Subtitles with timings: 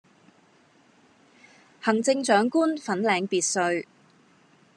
[1.81, 3.87] 行政長官粉嶺別墅